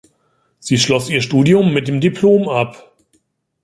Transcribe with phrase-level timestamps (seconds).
[0.57, 2.91] Sie schloss ihr Studium mit dem Diplom ab.